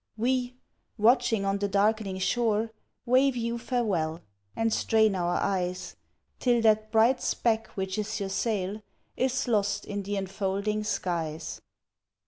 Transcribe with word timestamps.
We, 0.17 0.55
watching 0.97 1.45
on 1.45 1.59
the 1.59 1.67
darkening 1.67 2.17
shore, 2.17 2.71
Wave 3.05 3.35
you 3.35 3.59
farewell, 3.59 4.21
and 4.55 4.73
strain 4.73 5.13
our 5.13 5.35
eyes 5.35 5.95
Till 6.39 6.59
that 6.63 6.91
bright 6.91 7.21
speck 7.21 7.67
which 7.77 7.99
is 7.99 8.19
your 8.19 8.29
sail 8.29 8.81
Is 9.15 9.47
lost 9.47 9.85
in 9.85 10.01
the 10.01 10.17
enfolding 10.17 10.83
skies. 10.83 11.61